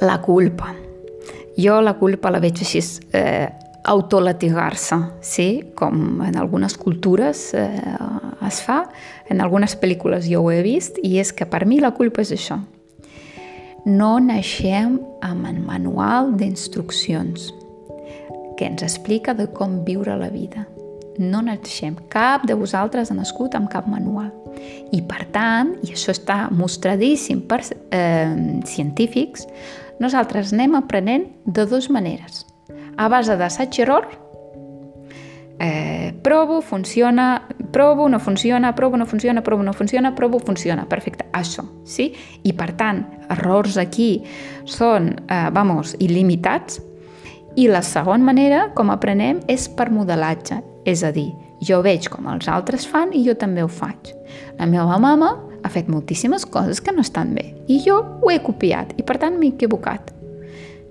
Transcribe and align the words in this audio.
La 0.00 0.20
culpa. 0.22 0.74
Jo 1.56 1.80
la 1.82 1.94
culpa 1.98 2.30
la 2.30 2.40
veig 2.40 2.62
així, 2.64 2.80
eh, 3.12 3.48
autolatigar-se, 3.84 4.96
sí? 5.20 5.72
com 5.74 6.22
en 6.22 6.36
algunes 6.38 6.76
cultures 6.78 7.52
eh, 7.54 7.96
es 8.46 8.60
fa, 8.62 8.84
en 9.28 9.40
algunes 9.40 9.74
pel·lícules 9.78 10.28
jo 10.30 10.44
ho 10.44 10.52
he 10.52 10.62
vist, 10.62 10.98
i 11.02 11.18
és 11.18 11.32
que 11.32 11.46
per 11.46 11.64
mi 11.66 11.80
la 11.82 11.92
culpa 11.94 12.22
és 12.22 12.32
això. 12.32 12.60
No 13.84 14.14
naixem 14.22 15.00
amb 15.26 15.48
el 15.50 15.58
manual 15.66 16.36
d'instruccions 16.38 17.50
que 18.56 18.68
ens 18.68 18.84
explica 18.86 19.34
de 19.34 19.48
com 19.50 19.82
viure 19.84 20.14
la 20.16 20.30
vida. 20.30 20.68
No 21.18 21.42
naixem. 21.44 21.96
Cap 22.12 22.46
de 22.48 22.54
vosaltres 22.56 23.10
ha 23.10 23.16
nascut 23.16 23.56
amb 23.58 23.68
cap 23.72 23.88
manual. 23.90 24.30
I 24.92 25.02
per 25.08 25.26
tant, 25.34 25.74
i 25.84 25.92
això 25.96 26.12
està 26.14 26.46
mostradíssim 26.52 27.42
per 27.48 27.60
eh, 27.64 28.60
científics, 28.68 29.46
nosaltres 30.00 30.52
anem 30.52 30.76
aprenent 30.78 31.28
de 31.44 31.66
dues 31.68 31.88
maneres. 31.92 32.46
A 32.96 33.08
base 33.12 33.36
d'assaig 33.40 33.78
i 33.78 33.84
error, 33.84 34.08
eh, 35.58 36.12
provo, 36.22 36.60
funciona, 36.60 37.46
provo, 37.70 38.08
no 38.08 38.20
funciona, 38.20 38.74
provo, 38.74 38.96
no 38.96 39.06
funciona, 39.06 39.42
provo, 39.42 39.62
no 39.62 39.72
funciona, 39.72 40.14
provo, 40.14 40.38
funciona. 40.38 40.88
Perfecte, 40.88 41.26
això, 41.32 41.64
sí? 41.84 42.12
I 42.42 42.52
per 42.52 42.72
tant, 42.76 43.04
errors 43.30 43.78
aquí 43.78 44.24
són, 44.64 45.14
eh, 45.28 45.48
vamos, 45.52 45.96
il·limitats, 46.00 46.82
i 47.56 47.68
la 47.68 47.82
segona 47.82 48.24
manera, 48.24 48.70
com 48.74 48.90
aprenem, 48.90 49.40
és 49.46 49.68
per 49.68 49.90
modelatge, 49.90 50.62
és 50.88 51.02
a 51.06 51.12
dir, 51.14 51.30
jo 51.62 51.80
veig 51.84 52.08
com 52.10 52.26
els 52.32 52.48
altres 52.50 52.86
fan 52.88 53.12
i 53.14 53.22
jo 53.26 53.36
també 53.38 53.62
ho 53.62 53.70
faig. 53.70 54.12
La 54.58 54.66
meva 54.66 54.98
mama 54.98 55.34
ha 55.62 55.70
fet 55.70 55.90
moltíssimes 55.92 56.46
coses 56.46 56.80
que 56.82 56.94
no 56.94 57.04
estan 57.06 57.34
bé 57.36 57.52
i 57.70 57.78
jo 57.84 58.00
ho 58.22 58.32
he 58.32 58.40
copiat 58.42 58.96
i 58.98 59.06
per 59.06 59.20
tant 59.22 59.38
m'he 59.38 59.52
equivocat. 59.54 60.10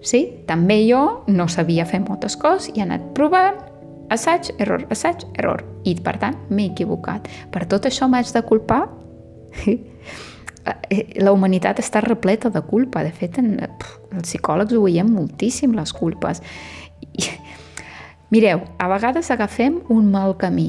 Sí, 0.00 0.22
també 0.48 0.78
jo 0.86 1.24
no 1.28 1.48
sabia 1.48 1.84
fer 1.84 2.00
moltes 2.00 2.36
coses 2.40 2.70
i 2.72 2.80
he 2.80 2.86
anat 2.86 3.10
provant, 3.16 3.58
assaig, 4.10 4.48
error, 4.58 4.86
assaig, 4.90 5.26
error. 5.36 5.64
I 5.84 5.96
per 6.04 6.16
tant 6.22 6.38
m'he 6.50 6.70
equivocat. 6.70 7.28
Per 7.52 7.66
tot 7.68 7.88
això 7.88 8.08
m'haig 8.08 8.32
de 8.32 8.42
culpar? 8.46 8.86
La 11.24 11.32
humanitat 11.32 11.80
està 11.80 12.02
repleta 12.04 12.50
de 12.52 12.62
culpa. 12.64 13.04
De 13.04 13.12
fet, 13.16 13.38
en, 13.40 13.54
els 13.60 14.26
psicòlegs 14.26 14.76
ho 14.76 14.82
veiem 14.84 15.08
moltíssim, 15.12 15.76
les 15.76 15.92
culpes. 15.96 16.42
Mireu, 18.30 18.60
a 18.78 18.86
vegades 18.86 19.26
agafem 19.34 19.80
un 19.90 20.04
mal 20.12 20.36
camí. 20.38 20.68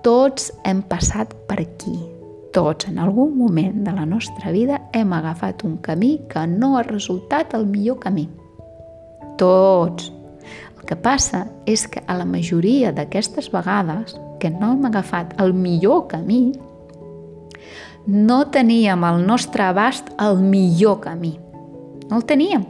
Tots 0.00 0.48
hem 0.64 0.78
passat 0.88 1.34
per 1.44 1.58
aquí. 1.60 1.98
Tots, 2.56 2.86
en 2.88 2.96
algun 2.96 3.34
moment 3.36 3.82
de 3.84 3.92
la 3.92 4.06
nostra 4.08 4.54
vida, 4.54 4.78
hem 4.96 5.12
agafat 5.12 5.66
un 5.68 5.74
camí 5.84 6.14
que 6.30 6.46
no 6.48 6.78
ha 6.78 6.84
resultat 6.86 7.52
el 7.58 7.66
millor 7.68 7.98
camí. 8.00 8.24
Tots. 9.36 10.08
El 10.78 10.86
que 10.88 10.96
passa 10.96 11.42
és 11.68 11.84
que 11.92 12.00
a 12.06 12.16
la 12.16 12.24
majoria 12.24 12.94
d'aquestes 12.96 13.50
vegades 13.52 14.16
que 14.40 14.48
no 14.48 14.72
hem 14.72 14.88
agafat 14.88 15.34
el 15.42 15.52
millor 15.52 16.06
camí, 16.08 16.54
no 18.06 18.46
teníem 18.48 19.04
al 19.04 19.20
nostre 19.26 19.68
abast 19.68 20.08
el 20.16 20.40
millor 20.40 21.02
camí. 21.04 21.34
No 22.08 22.22
el 22.22 22.24
teníem, 22.24 22.64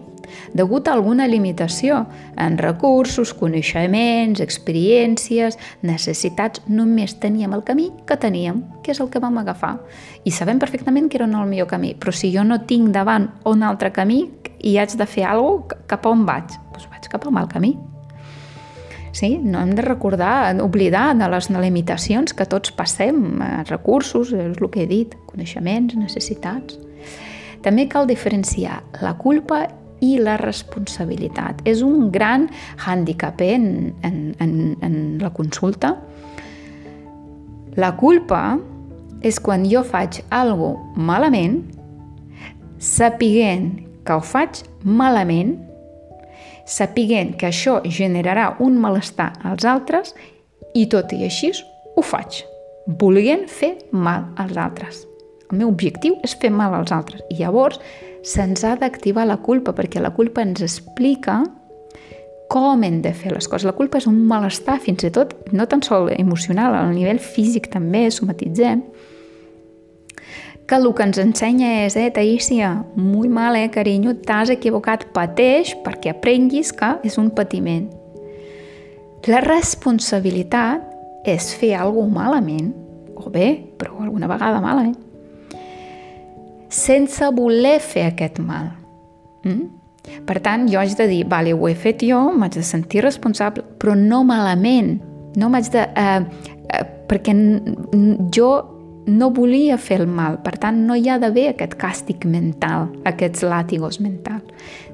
degut 0.54 0.88
a 0.88 0.94
alguna 0.96 1.26
limitació 1.28 2.04
en 2.36 2.58
recursos, 2.58 3.34
coneixements, 3.34 4.40
experiències, 4.40 5.58
necessitats. 5.82 6.62
Només 6.68 7.16
teníem 7.22 7.54
el 7.56 7.64
camí 7.64 7.90
que 8.06 8.16
teníem, 8.16 8.62
que 8.82 8.92
és 8.92 9.00
el 9.00 9.10
que 9.10 9.22
vam 9.22 9.38
agafar. 9.38 9.76
I 10.24 10.30
sabem 10.30 10.58
perfectament 10.62 11.10
que 11.10 11.20
era 11.20 11.26
el 11.26 11.50
millor 11.50 11.68
camí, 11.70 11.94
però 11.94 12.12
si 12.12 12.32
jo 12.34 12.44
no 12.44 12.62
tinc 12.66 12.92
davant 12.94 13.30
un 13.44 13.62
altre 13.62 13.92
camí 13.92 14.24
i 14.62 14.78
haig 14.78 14.96
de 14.96 15.06
fer 15.06 15.26
alguna 15.26 15.66
cosa, 15.68 15.82
cap 15.86 16.06
a 16.06 16.10
on 16.10 16.24
vaig? 16.26 16.56
Doncs 16.72 16.88
vaig 16.90 17.10
cap 17.12 17.26
al 17.26 17.32
mal 17.32 17.48
camí. 17.48 17.76
Sí? 19.16 19.38
No 19.40 19.62
hem 19.62 19.72
de 19.74 19.80
recordar, 19.80 20.54
oblidar 20.60 21.14
de 21.16 21.28
les 21.32 21.48
limitacions 21.48 22.34
que 22.36 22.44
tots 22.44 22.72
passem, 22.76 23.40
eh, 23.40 23.62
recursos, 23.70 24.32
és 24.32 24.58
el 24.60 24.70
que 24.70 24.82
he 24.82 24.86
dit, 24.86 25.14
coneixements, 25.26 25.96
necessitats. 25.96 26.76
També 27.62 27.88
cal 27.88 28.06
diferenciar 28.06 28.82
la 29.00 29.14
culpa 29.16 29.66
i 30.04 30.16
la 30.20 30.36
responsabilitat. 30.40 31.62
És 31.64 31.82
un 31.84 32.10
gran 32.12 32.48
hàndicap 32.86 33.40
eh, 33.44 33.54
en, 33.54 33.94
en, 34.04 34.18
en, 34.40 34.56
en 34.82 34.96
la 35.22 35.32
consulta. 35.34 35.94
La 37.76 37.92
culpa 37.96 38.56
és 39.24 39.40
quan 39.40 39.64
jo 39.68 39.82
faig 39.84 40.22
algo 40.30 40.74
malament, 40.96 41.62
sapiguent 42.78 43.72
que 44.06 44.14
ho 44.14 44.22
faig 44.22 44.62
malament 44.84 45.56
sapiguent 46.66 47.36
que 47.38 47.48
això 47.48 47.78
generarà 47.84 48.56
un 48.60 48.76
malestar 48.82 49.30
als 49.46 49.64
altres 49.64 50.12
i 50.74 50.86
tot 50.90 51.14
i 51.14 51.22
així 51.24 51.52
ho 51.96 52.02
faig, 52.02 52.42
volent 53.00 53.46
fer 53.48 53.76
mal 53.92 54.26
als 54.36 54.58
altres. 54.58 55.04
El 55.50 55.62
meu 55.62 55.70
objectiu 55.70 56.18
és 56.26 56.34
fer 56.34 56.50
mal 56.50 56.74
als 56.74 56.90
altres. 56.92 57.22
I 57.30 57.38
llavors 57.38 57.78
se'ns 58.26 58.64
ha 58.66 58.74
d'activar 58.80 59.26
la 59.28 59.38
culpa, 59.38 59.72
perquè 59.76 60.02
la 60.02 60.10
culpa 60.10 60.42
ens 60.42 60.64
explica 60.64 61.44
com 62.50 62.82
hem 62.82 63.00
de 63.02 63.12
fer 63.14 63.32
les 63.34 63.46
coses. 63.46 63.66
La 63.66 63.74
culpa 63.76 64.00
és 64.00 64.06
un 64.10 64.18
malestar, 64.26 64.80
fins 64.82 65.04
i 65.06 65.10
tot, 65.14 65.34
no 65.54 65.66
tan 65.70 65.82
sol 65.82 66.10
emocional, 66.14 66.74
a 66.74 66.82
nivell 66.90 67.22
físic 67.22 67.70
també, 67.72 68.06
somatitzem, 68.10 68.82
que 70.66 70.74
el 70.74 70.88
que 70.98 71.04
ens 71.06 71.18
ensenya 71.22 71.84
és, 71.84 71.94
eh, 71.94 72.10
Taísia, 72.10 72.84
muy 72.96 73.28
mal, 73.28 73.54
eh, 73.54 73.70
carinyo, 73.70 74.16
t'has 74.26 74.50
equivocat, 74.50 75.06
pateix 75.14 75.76
perquè 75.84 76.10
aprenguis 76.10 76.72
que 76.72 76.98
és 77.04 77.18
un 77.18 77.30
patiment. 77.30 77.86
La 79.26 79.40
responsabilitat 79.40 80.82
és 81.24 81.54
fer 81.54 81.74
alguna 81.74 82.14
malament, 82.14 82.74
o 83.14 83.30
bé, 83.30 83.70
però 83.78 84.02
alguna 84.02 84.26
vegada 84.26 84.60
malament, 84.60 85.05
sense 86.86 87.32
voler 87.36 87.78
fer 87.82 88.06
aquest 88.12 88.38
mal. 88.42 88.70
Mm? 89.44 89.66
Per 90.26 90.38
tant, 90.42 90.68
jo 90.70 90.78
haig 90.78 90.94
de 90.98 91.08
dir, 91.10 91.24
vale, 91.28 91.54
ho 91.54 91.68
he 91.68 91.74
fet 91.74 92.04
jo, 92.06 92.20
m'haig 92.32 92.60
de 92.60 92.64
sentir 92.66 93.02
responsable, 93.04 93.64
però 93.80 93.96
no 93.98 94.22
malament. 94.26 94.96
No 95.36 95.50
m'haig 95.50 95.70
de... 95.74 95.82
Eh, 95.82 96.52
eh, 96.70 96.84
perquè 97.10 97.34
jo 98.34 98.50
no 99.06 99.30
volia 99.30 99.78
fer 99.78 100.00
el 100.02 100.08
mal, 100.10 100.40
per 100.42 100.56
tant 100.62 100.78
no 100.86 100.96
hi 100.98 101.08
ha 101.08 101.18
d'haver 101.22 101.52
aquest 101.52 101.76
càstig 101.78 102.26
mental, 102.26 102.88
aquests 103.06 103.44
làtigos 103.46 104.00
mental. 104.02 104.40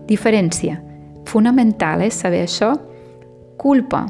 Diferència 0.08 0.80
fonamental 1.28 2.04
és 2.04 2.18
saber 2.20 2.42
això. 2.44 2.74
Culpa. 3.60 4.04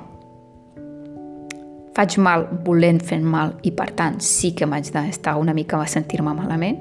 Faig 1.93 2.17
mal 2.25 2.47
volent 2.65 3.03
fer 3.05 3.21
mal 3.21 3.53
i 3.69 3.71
per 3.77 3.91
tant 3.95 4.17
sí 4.25 4.55
que 4.57 4.67
m'haig 4.67 4.89
d'estar 4.95 5.37
una 5.39 5.55
mica 5.55 5.79
a 5.79 5.87
sentir-me 5.87 6.33
malament. 6.35 6.81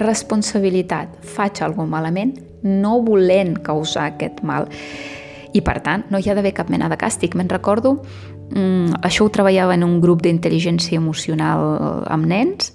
Responsabilitat. 0.00 1.20
Faig 1.36 1.62
alguna 1.62 1.90
malament 1.98 2.36
no 2.62 2.98
volent 3.04 3.56
causar 3.64 4.10
aquest 4.10 4.42
mal. 4.44 4.68
I 5.52 5.60
per 5.66 5.80
tant 5.84 6.04
no 6.10 6.18
hi 6.20 6.28
ha 6.30 6.36
d'haver 6.36 6.52
cap 6.54 6.68
mena 6.70 6.88
de 6.88 6.98
càstig. 7.00 7.34
Me'n 7.34 7.50
recordo 7.50 7.98
Mm, 8.50 8.98
això 9.06 9.24
ho 9.24 9.30
treballava 9.30 9.76
en 9.76 9.84
un 9.86 10.00
grup 10.02 10.24
d'intel·ligència 10.24 10.98
emocional 10.98 11.62
amb 12.10 12.26
nens 12.26 12.72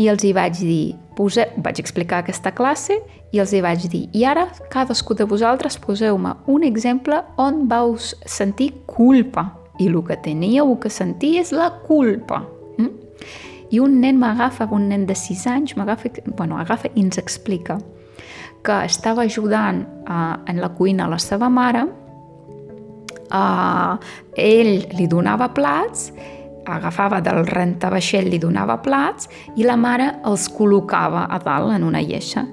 i 0.00 0.08
els 0.10 0.24
hi 0.26 0.32
vaig 0.34 0.56
dir, 0.58 0.96
pose, 1.14 1.44
vaig 1.62 1.78
explicar 1.78 2.22
aquesta 2.22 2.50
classe 2.56 2.96
i 3.30 3.38
els 3.38 3.52
hi 3.54 3.60
vaig 3.62 3.86
dir, 3.92 4.08
i 4.12 4.24
ara 4.26 4.48
cadascú 4.72 5.14
de 5.14 5.26
vosaltres 5.28 5.78
poseu-me 5.78 6.34
un 6.50 6.66
exemple 6.66 7.20
on 7.38 7.68
vau 7.70 7.94
sentir 8.00 8.72
culpa 8.86 9.52
i 9.78 9.86
el 9.86 10.00
que 10.08 10.18
teníeu 10.24 10.74
que 10.82 10.90
sentir 10.90 11.36
és 11.40 11.54
la 11.54 11.70
culpa. 11.86 12.42
Mm? 12.78 12.90
I 13.72 13.80
un 13.80 13.98
nen 14.02 14.18
m'agafa, 14.20 14.68
un 14.70 14.88
nen 14.90 15.06
de 15.08 15.16
6 15.16 15.46
anys, 15.48 15.76
m'agafa, 15.76 16.12
bueno, 16.36 16.58
agafa 16.60 16.90
i 16.92 17.00
ens 17.00 17.18
explica 17.18 17.78
que 18.62 18.84
estava 18.86 19.24
ajudant 19.26 19.82
a, 20.06 20.38
en 20.46 20.60
la 20.60 20.68
cuina 20.76 21.08
la 21.10 21.18
seva 21.18 21.48
mare 21.50 21.82
uh, 23.32 23.96
ell 24.38 24.74
li 24.96 25.08
donava 25.10 25.50
plats, 25.56 26.10
agafava 26.66 27.20
del 27.24 27.44
rentavaixell, 27.48 28.28
li 28.30 28.38
donava 28.38 28.78
plats 28.82 29.28
i 29.56 29.66
la 29.66 29.76
mare 29.76 30.08
els 30.28 30.48
col·locava 30.52 31.26
a 31.30 31.38
dalt 31.42 31.74
en 31.74 31.86
una 31.86 32.02
lleixa. 32.02 32.44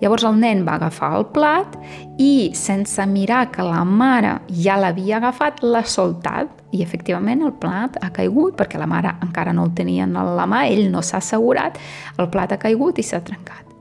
Llavors 0.00 0.26
el 0.28 0.36
nen 0.40 0.64
va 0.66 0.76
agafar 0.76 1.14
el 1.16 1.26
plat 1.32 1.76
i, 2.20 2.50
sense 2.54 3.06
mirar 3.08 3.46
que 3.52 3.64
la 3.64 3.84
mare 3.84 4.36
ja 4.52 4.76
l'havia 4.80 5.16
agafat, 5.20 5.62
l'ha 5.64 5.84
soltat 5.84 6.52
i 6.76 6.82
efectivament 6.84 7.44
el 7.46 7.54
plat 7.60 7.96
ha 8.02 8.12
caigut 8.12 8.58
perquè 8.58 8.80
la 8.80 8.90
mare 8.90 9.14
encara 9.24 9.54
no 9.56 9.64
el 9.64 9.72
tenia 9.78 10.04
en 10.04 10.16
la 10.16 10.48
mà, 10.48 10.66
ell 10.68 10.90
no 10.92 11.02
s'ha 11.02 11.22
assegurat, 11.22 11.80
el 12.18 12.28
plat 12.28 12.52
ha 12.52 12.60
caigut 12.60 13.00
i 13.00 13.06
s'ha 13.06 13.24
trencat. 13.24 13.75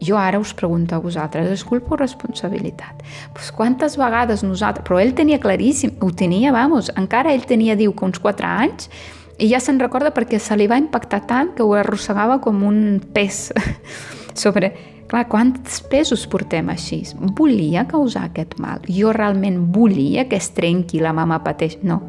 Jo 0.00 0.18
ara 0.18 0.38
us 0.38 0.52
pregunto 0.54 0.94
a 0.94 1.02
vosaltres, 1.02 1.50
és 1.50 1.64
culpa 1.66 1.96
o 1.96 1.98
responsabilitat? 1.98 3.02
Pues 3.34 3.50
quantes 3.52 3.96
vegades 3.98 4.44
nosaltres... 4.46 4.86
Però 4.86 5.00
ell 5.02 5.14
tenia 5.18 5.40
claríssim, 5.42 5.96
ho 6.00 6.12
tenia, 6.14 6.52
vamos, 6.54 6.92
encara 6.96 7.32
ell 7.34 7.46
tenia, 7.48 7.74
diu, 7.76 7.94
que 7.96 8.06
uns 8.06 8.20
4 8.22 8.46
anys, 8.46 8.90
i 9.38 9.48
ja 9.50 9.58
se'n 9.62 9.80
recorda 9.82 10.12
perquè 10.14 10.38
se 10.42 10.54
li 10.58 10.68
va 10.70 10.78
impactar 10.78 11.24
tant 11.30 11.50
que 11.54 11.66
ho 11.66 11.74
arrossegava 11.78 12.38
com 12.42 12.62
un 12.66 13.00
pes 13.14 13.48
sobre 14.42 14.72
Clar, 15.08 15.22
quants 15.24 15.78
pesos 15.88 16.26
portem 16.28 16.66
així? 16.68 16.98
Volia 17.16 17.86
causar 17.88 18.26
aquest 18.28 18.58
mal? 18.60 18.82
Jo 18.92 19.14
realment 19.16 19.70
volia 19.72 20.26
que 20.28 20.36
es 20.36 20.50
trenqui 20.52 21.00
la 21.00 21.14
mama 21.16 21.38
pateix? 21.40 21.78
No, 21.80 22.02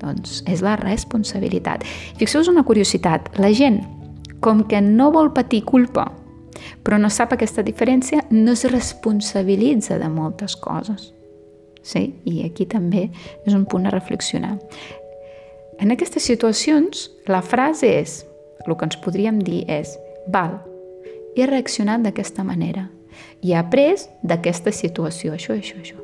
doncs 0.00 0.40
és 0.48 0.62
la 0.64 0.78
responsabilitat. 0.80 1.84
Fixeu-vos 2.16 2.48
una 2.48 2.64
curiositat. 2.64 3.28
La 3.36 3.52
gent, 3.52 3.82
com 4.40 4.64
que 4.70 4.80
no 4.80 5.10
vol 5.12 5.34
patir 5.36 5.66
culpa, 5.68 6.08
però 6.82 6.98
no 6.98 7.10
sap 7.10 7.34
aquesta 7.34 7.64
diferència, 7.66 8.24
no 8.30 8.52
es 8.52 8.64
responsabilitza 8.70 9.98
de 9.98 10.08
moltes 10.08 10.56
coses. 10.56 11.12
Sí? 11.82 12.08
I 12.26 12.42
aquí 12.46 12.66
també 12.66 13.08
és 13.46 13.54
un 13.54 13.66
punt 13.66 13.86
a 13.86 13.94
reflexionar. 13.94 14.56
En 15.78 15.92
aquestes 15.92 16.24
situacions, 16.24 17.10
la 17.28 17.42
frase 17.42 17.90
és, 18.00 18.22
el 18.66 18.74
que 18.74 18.88
ens 18.88 18.98
podríem 19.02 19.38
dir 19.44 19.64
és, 19.70 19.92
val, 20.32 20.58
he 21.36 21.46
reaccionat 21.46 22.02
d'aquesta 22.02 22.44
manera 22.44 22.88
i 23.44 23.52
he 23.52 23.58
après 23.60 24.08
d'aquesta 24.24 24.72
situació, 24.72 25.36
això, 25.36 25.54
això, 25.54 25.76
això. 25.78 26.00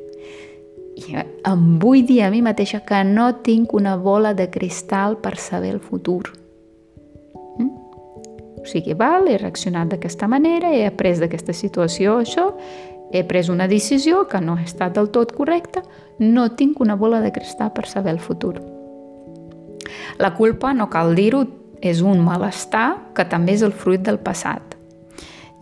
I 0.92 1.16
em 1.48 1.62
vull 1.80 2.04
dir 2.06 2.20
a 2.22 2.30
mi 2.30 2.42
mateixa 2.44 2.82
que 2.84 3.00
no 3.08 3.30
tinc 3.42 3.72
una 3.72 3.96
bola 3.96 4.34
de 4.36 4.50
cristal 4.52 5.16
per 5.24 5.38
saber 5.40 5.72
el 5.72 5.80
futur. 5.80 6.34
O 8.62 8.66
sigui, 8.70 8.94
val, 8.94 9.26
he 9.26 9.38
reaccionat 9.40 9.90
d'aquesta 9.90 10.28
manera, 10.30 10.70
he 10.70 10.84
après 10.86 11.18
d'aquesta 11.18 11.54
situació 11.56 12.20
això, 12.22 12.52
he 13.12 13.24
pres 13.28 13.50
una 13.50 13.66
decisió 13.68 14.26
que 14.28 14.40
no 14.40 14.54
ha 14.56 14.62
estat 14.62 14.94
del 14.96 15.10
tot 15.10 15.34
correcta, 15.36 15.82
no 16.18 16.46
tinc 16.56 16.80
una 16.80 16.94
bola 16.96 17.20
de 17.20 17.32
cristal 17.32 17.72
per 17.74 17.88
saber 17.90 18.14
el 18.14 18.20
futur. 18.20 18.54
La 20.18 20.32
culpa, 20.34 20.72
no 20.72 20.88
cal 20.88 21.16
dir-ho, 21.18 21.42
és 21.82 22.00
un 22.06 22.22
malestar 22.22 23.10
que 23.16 23.26
també 23.26 23.56
és 23.58 23.64
el 23.66 23.74
fruit 23.74 24.02
del 24.06 24.20
passat. 24.22 24.76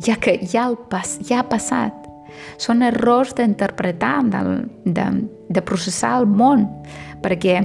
Ja 0.05 0.19
que 0.20 0.37
ja, 0.44 0.69
el 0.69 0.76
pas, 0.93 1.17
ja 1.25 1.41
ha 1.41 1.49
passat. 1.49 1.97
Són 2.61 2.85
errors 2.85 3.32
d'interpretar, 3.37 4.20
de, 4.29 5.06
de 5.49 5.62
processar 5.64 6.19
el 6.20 6.29
món, 6.29 6.69
perquè 7.25 7.56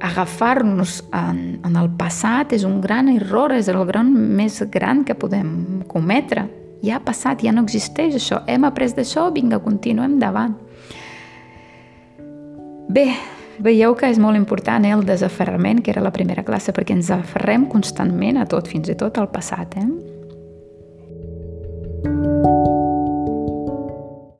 agafar-nos 0.00 1.00
en, 1.12 1.60
en 1.64 1.76
el 1.76 1.90
passat 1.98 2.54
és 2.56 2.64
un 2.64 2.80
gran 2.80 3.10
error, 3.12 3.52
és 3.52 3.68
el 3.68 3.82
gran 3.88 4.10
més 4.10 4.60
gran 4.72 5.04
que 5.04 5.14
podem 5.14 5.82
cometre. 5.88 6.46
Ja 6.84 6.96
ha 6.96 7.04
passat, 7.04 7.44
ja 7.44 7.52
no 7.52 7.66
existeix 7.66 8.16
això. 8.16 8.40
Hem 8.48 8.64
après 8.64 8.94
d'això, 8.96 9.28
vinga, 9.34 9.60
continuem 9.60 10.18
davant. 10.22 10.56
Bé, 12.90 13.10
Veieu 13.60 13.92
que 13.92 14.08
és 14.08 14.16
molt 14.16 14.38
important 14.38 14.86
eh, 14.88 14.94
el 14.96 15.04
desaferrament, 15.04 15.82
que 15.84 15.92
era 15.92 16.00
la 16.00 16.14
primera 16.14 16.46
classe, 16.46 16.72
perquè 16.72 16.96
ens 16.96 17.10
aferrem 17.12 17.68
constantment 17.68 18.40
a 18.40 18.46
tot, 18.48 18.70
fins 18.70 18.88
i 18.88 18.96
tot 18.96 19.20
al 19.20 19.28
passat. 19.28 19.76
Eh? 19.76 20.09